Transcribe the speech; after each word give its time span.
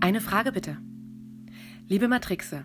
Eine 0.00 0.20
Frage 0.20 0.52
bitte. 0.52 0.76
Liebe 1.88 2.06
Matrixe, 2.06 2.64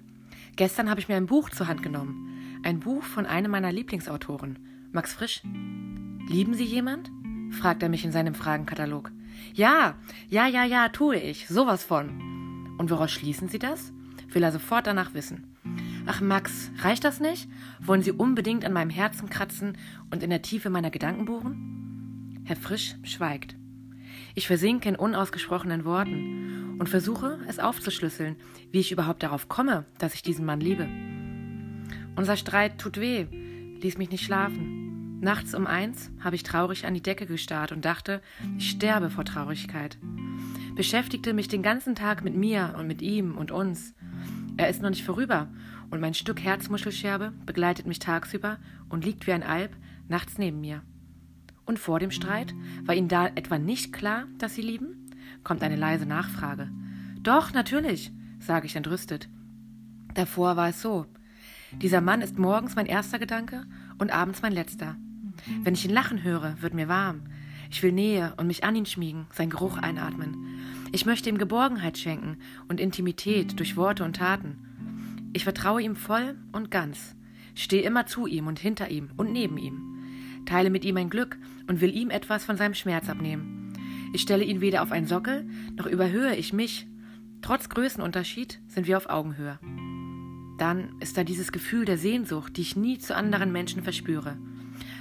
gestern 0.58 0.90
habe 0.90 1.00
ich 1.00 1.08
mir 1.08 1.16
ein 1.16 1.28
Buch 1.28 1.50
zur 1.50 1.68
Hand 1.68 1.82
genommen. 1.82 2.60
Ein 2.64 2.80
Buch 2.82 3.04
von 3.04 3.26
einem 3.26 3.52
meiner 3.52 3.72
Lieblingsautoren, 3.72 4.60
Max 4.92 5.14
Frisch. 5.14 5.42
Lieben 6.28 6.54
Sie 6.54 6.66
jemand? 6.66 7.10
fragt 7.52 7.84
er 7.84 7.90
mich 7.90 8.06
in 8.06 8.12
seinem 8.12 8.36
Fragenkatalog. 8.36 9.12
Ja, 9.54 9.96
ja, 10.30 10.48
ja, 10.48 10.66
ja, 10.66 10.90
tue 10.90 11.18
ich. 11.18 11.48
Sowas 11.48 11.84
von. 11.84 12.76
Und 12.78 12.92
woraus 12.92 13.12
schließen 13.12 13.50
Sie 13.50 13.60
das? 13.60 13.92
Will 14.30 14.44
er 14.44 14.52
sofort 14.52 14.88
danach 14.88 15.14
wissen. 15.14 15.56
Ach, 16.06 16.22
Max, 16.22 16.72
reicht 16.80 17.04
das 17.04 17.20
nicht? 17.20 17.50
Wollen 17.80 18.04
Sie 18.04 18.12
unbedingt 18.12 18.66
an 18.66 18.74
meinem 18.74 18.90
Herzen 18.90 19.30
kratzen 19.30 19.78
und 20.10 20.22
in 20.24 20.30
der 20.30 20.42
Tiefe 20.42 20.70
meiner 20.70 20.92
Gedanken 20.92 21.26
bohren? 21.26 22.42
Herr 22.44 22.56
Frisch 22.56 22.96
schweigt. 23.04 23.56
Ich 24.36 24.48
versinke 24.48 24.90
in 24.90 24.96
unausgesprochenen 24.96 25.86
Worten 25.86 26.78
und 26.80 26.90
versuche, 26.90 27.40
es 27.48 27.60
aufzuschlüsseln, 27.60 28.36
wie 28.72 28.80
ich 28.80 28.92
überhaupt 28.92 29.24
darauf 29.24 29.50
komme, 29.50 29.86
dass 30.00 30.14
ich 30.14 30.22
diesen 30.22 30.46
Mann 30.46 30.60
liebe. 30.60 30.88
Unser 32.16 32.38
Streit 32.38 32.80
tut 32.80 33.00
weh, 33.00 33.28
ließ 33.82 33.98
mich 33.98 34.12
nicht 34.12 34.26
schlafen. 34.26 35.20
Nachts 35.22 35.54
um 35.54 35.68
eins 35.68 36.12
habe 36.20 36.36
ich 36.36 36.44
traurig 36.44 36.86
an 36.86 36.96
die 36.96 37.04
Decke 37.04 37.28
gestarrt 37.28 37.72
und 37.72 37.86
dachte, 37.86 38.22
ich 38.58 38.72
sterbe 38.72 39.10
vor 39.12 39.24
Traurigkeit. 39.24 39.98
Beschäftigte 40.76 41.34
mich 41.34 41.48
den 41.48 41.62
ganzen 41.62 41.94
Tag 41.94 42.24
mit 42.24 42.36
mir 42.36 42.76
und 42.78 42.88
mit 42.88 43.02
ihm 43.02 43.38
und 43.38 43.52
uns. 43.52 43.94
Er 44.58 44.70
ist 44.70 44.82
noch 44.82 44.90
nicht 44.90 45.06
vorüber 45.06 45.48
und 45.92 46.00
mein 46.00 46.14
Stück 46.14 46.42
Herzmuschelscherbe 46.42 47.34
begleitet 47.46 47.86
mich 47.86 48.00
tagsüber 48.00 48.58
und 48.90 49.06
liegt 49.06 49.28
wie 49.28 49.34
ein 49.34 49.44
Alp 49.44 49.76
nachts 50.08 50.38
neben 50.38 50.62
mir. 50.62 50.82
Und 51.66 51.80
vor 51.80 52.00
dem 52.00 52.12
Streit? 52.12 52.54
War 52.84 52.96
Ihnen 52.96 53.08
da 53.08 53.28
etwa 53.28 53.58
nicht 53.58 53.94
klar, 53.94 54.26
dass 54.38 54.56
Sie 54.56 54.62
lieben? 54.62 55.10
kommt 55.44 55.64
eine 55.64 55.76
leise 55.76 56.06
Nachfrage. 56.06 56.70
Doch, 57.22 57.54
natürlich, 57.54 58.12
sage 58.40 58.66
ich 58.66 58.76
entrüstet. 58.76 59.30
Davor 60.14 60.56
war 60.56 60.70
es 60.70 60.82
so. 60.82 61.06
Dieser 61.82 62.02
Mann 62.02 62.22
ist 62.22 62.38
morgens 62.38 62.76
mein 62.76 62.86
erster 62.86 63.18
Gedanke 63.18 63.66
und 63.98 64.12
abends 64.12 64.42
mein 64.42 64.52
letzter. 64.52 64.98
Wenn 65.64 65.74
ich 65.74 65.86
ihn 65.86 65.94
lachen 65.94 66.24
höre, 66.24 66.62
wird 66.62 66.74
mir 66.74 66.88
warm. 66.88 67.22
Ich 67.70 67.82
will 67.82 67.94
Nähe 67.94 68.34
und 68.38 68.48
mich 68.48 68.64
an 68.64 68.76
ihn 68.76 68.86
schmiegen, 68.86 69.28
sein 69.32 69.50
Geruch 69.50 69.78
einatmen. 69.78 70.36
Ich 70.92 71.06
möchte 71.06 71.30
ihm 71.30 71.38
Geborgenheit 71.38 71.98
schenken 71.98 72.38
und 72.68 72.82
Intimität 72.82 73.58
durch 73.60 73.78
Worte 73.78 74.04
und 74.04 74.18
Taten. 74.18 75.30
Ich 75.34 75.46
vertraue 75.46 75.82
ihm 75.82 75.96
voll 75.96 76.36
und 76.52 76.70
ganz, 76.70 77.16
stehe 77.56 77.84
immer 77.84 78.06
zu 78.06 78.28
ihm 78.28 78.48
und 78.48 78.60
hinter 78.60 78.90
ihm 78.90 79.12
und 79.16 79.32
neben 79.32 79.58
ihm, 79.58 79.91
teile 80.46 80.70
mit 80.70 80.86
ihm 80.86 80.96
mein 80.96 81.10
Glück 81.10 81.38
und 81.68 81.82
will 81.82 81.96
ihm 81.96 82.10
etwas 82.10 82.46
von 82.46 82.58
seinem 82.58 82.74
Schmerz 82.74 83.10
abnehmen. 83.10 83.74
Ich 84.14 84.22
stelle 84.22 84.44
ihn 84.44 84.62
weder 84.62 84.84
auf 84.84 84.92
einen 84.92 85.08
Sockel, 85.08 85.48
noch 85.78 85.86
überhöhe 85.86 86.36
ich 86.36 86.54
mich. 86.54 86.88
Trotz 87.42 87.70
Größenunterschied 87.70 88.60
sind 88.68 88.88
wir 88.88 88.98
auf 88.98 89.10
Augenhöhe. 89.10 89.60
Dann 90.58 90.96
ist 91.00 91.18
da 91.18 91.24
dieses 91.24 91.52
Gefühl 91.52 91.86
der 91.86 91.98
Sehnsucht, 91.98 92.58
die 92.58 92.62
ich 92.62 92.76
nie 92.76 93.00
zu 93.00 93.16
anderen 93.16 93.52
Menschen 93.52 93.84
verspüre. 93.84 94.38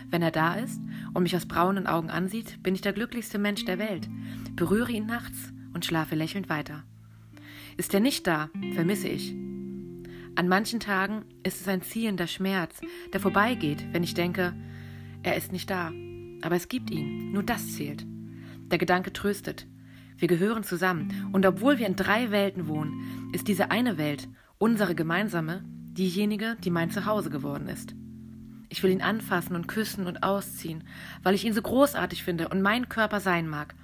Wenn 0.09 0.23
er 0.23 0.31
da 0.31 0.55
ist 0.55 0.81
und 1.13 1.23
mich 1.23 1.37
aus 1.37 1.47
braunen 1.47 1.87
Augen 1.87 2.11
ansieht, 2.11 2.63
bin 2.63 2.75
ich 2.75 2.81
der 2.81 2.93
glücklichste 2.93 3.39
Mensch 3.39 3.65
der 3.65 3.79
Welt, 3.79 4.09
berühre 4.57 4.93
ihn 4.93 5.07
nachts 5.07 5.53
und 5.75 5.85
schlafe 5.85 6.15
lächelnd 6.15 6.49
weiter. 6.49 6.85
Ist 7.77 7.95
er 7.95 8.01
nicht 8.01 8.27
da, 8.27 8.51
vermisse 8.75 9.09
ich. 9.09 9.35
An 10.35 10.49
manchen 10.49 10.81
Tagen 10.81 11.25
ist 11.43 11.61
es 11.61 11.69
ein 11.69 11.83
ziehender 11.83 12.27
Schmerz, 12.27 12.81
der 13.13 13.21
vorbeigeht, 13.21 13.85
wenn 13.93 14.03
ich 14.03 14.15
denke, 14.15 14.55
er 15.23 15.37
ist 15.37 15.53
nicht 15.53 15.71
da. 15.71 15.93
Aber 16.43 16.57
es 16.57 16.69
gibt 16.69 16.91
ihn, 16.91 17.33
nur 17.33 17.43
das 17.43 17.75
zählt. 17.75 18.07
Der 18.71 18.79
Gedanke 18.79 19.13
tröstet. 19.13 19.67
Wir 20.17 20.29
gehören 20.29 20.65
zusammen, 20.65 21.31
und 21.33 21.47
obwohl 21.47 21.79
wir 21.79 21.87
in 21.87 21.97
drei 21.97 22.31
Welten 22.31 22.69
wohnen, 22.69 23.31
ist 23.33 23.49
diese 23.49 23.71
eine 23.71 23.99
Welt, 23.99 24.29
unsere 24.59 24.95
gemeinsame, 24.95 25.65
diejenige, 25.67 26.57
die 26.63 26.71
mein 26.71 26.91
Zuhause 26.91 27.31
geworden 27.31 27.69
ist. 27.69 27.95
Ich 28.69 28.83
will 28.83 28.91
ihn 28.91 29.03
anfassen 29.03 29.57
und 29.57 29.67
küssen 29.67 30.07
und 30.07 30.23
ausziehen, 30.23 30.85
weil 31.23 31.35
ich 31.35 31.45
ihn 31.45 31.53
so 31.53 31.63
großartig 31.63 32.23
finde 32.23 32.49
und 32.49 32.63
mein 32.63 32.89
Körper 32.89 33.21
sein 33.21 33.49
mag, 33.49 33.75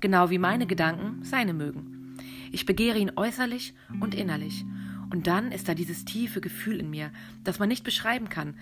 genau 0.00 0.30
wie 0.30 0.38
meine 0.38 0.66
Gedanken 0.66 1.24
seine 1.24 1.52
mögen. 1.52 2.16
Ich 2.52 2.64
begehre 2.64 2.98
ihn 2.98 3.12
äußerlich 3.16 3.74
und 4.00 4.14
innerlich, 4.14 4.64
und 5.10 5.26
dann 5.26 5.52
ist 5.52 5.68
da 5.68 5.74
dieses 5.74 6.04
tiefe 6.04 6.40
Gefühl 6.40 6.80
in 6.80 6.90
mir, 6.90 7.10
das 7.44 7.58
man 7.58 7.68
nicht 7.68 7.84
beschreiben 7.84 8.28
kann, 8.28 8.54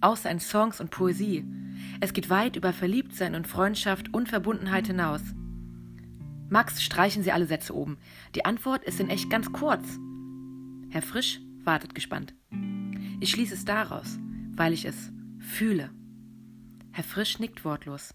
außer 0.00 0.30
in 0.30 0.40
Songs 0.40 0.80
und 0.80 0.90
Poesie. 0.90 1.44
Es 2.00 2.12
geht 2.12 2.30
weit 2.30 2.56
über 2.56 2.72
Verliebtsein 2.72 3.34
und 3.34 3.46
Freundschaft 3.46 4.12
und 4.14 4.28
Verbundenheit 4.28 4.86
hinaus. 4.86 5.22
Max, 6.48 6.82
streichen 6.82 7.22
Sie 7.22 7.32
alle 7.32 7.46
Sätze 7.46 7.74
oben. 7.74 7.98
Die 8.34 8.44
Antwort 8.44 8.84
ist 8.84 9.00
in 9.00 9.10
echt 9.10 9.28
ganz 9.28 9.52
kurz. 9.52 9.98
Herr 10.90 11.02
Frisch 11.02 11.40
wartet 11.64 11.94
gespannt. 11.94 12.34
Ich 13.20 13.30
schließe 13.30 13.54
es 13.54 13.64
daraus, 13.64 14.18
weil 14.54 14.72
ich 14.72 14.84
es 14.84 15.12
fühle. 15.38 15.90
Herr 16.92 17.04
Frisch 17.04 17.38
nickt 17.38 17.64
wortlos. 17.64 18.14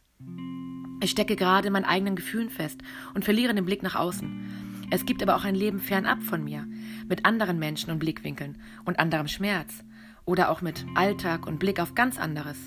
Ich 1.02 1.12
stecke 1.12 1.36
gerade 1.36 1.68
in 1.68 1.74
meinen 1.74 1.86
eigenen 1.86 2.16
Gefühlen 2.16 2.50
fest 2.50 2.82
und 3.14 3.26
verliere 3.26 3.54
den 3.54 3.66
Blick 3.66 3.84
nach 3.84 3.96
außen. 3.96 4.88
Es 4.90 5.06
gibt 5.06 5.22
aber 5.22 5.36
auch 5.36 5.44
ein 5.44 5.56
Leben 5.56 5.80
fernab 5.80 6.24
von 6.24 6.44
mir, 6.44 6.66
mit 7.08 7.26
anderen 7.26 7.60
Menschen 7.60 7.92
und 7.92 8.00
Blickwinkeln 8.00 8.58
und 8.86 9.00
anderem 9.00 9.28
Schmerz 9.28 9.84
oder 10.26 10.50
auch 10.50 10.62
mit 10.62 10.86
Alltag 10.96 11.48
und 11.48 11.60
Blick 11.60 11.80
auf 11.80 11.96
ganz 11.96 12.20
anderes. 12.20 12.58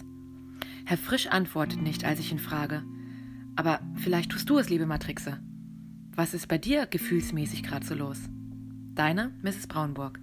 Herr 0.85 0.99
Frisch 0.99 1.27
antwortet 1.29 1.83
nicht, 1.83 2.05
als 2.05 2.21
ich 2.21 2.33
ihn 2.33 2.39
frage. 2.39 2.83
Aber 3.57 3.81
vielleicht 3.95 4.31
tust 4.31 4.49
du 4.49 4.59
es, 4.59 4.69
liebe 4.69 4.87
Matrixe. 4.87 5.41
Was 6.15 6.35
ist 6.35 6.49
bei 6.49 6.59
dir 6.59 6.87
gefühlsmäßig 6.87 7.63
gerade 7.63 7.85
so 7.85 7.95
los? 7.95 8.19
Deine 8.95 9.35
Mrs. 9.43 9.67
Braunburg. 9.67 10.21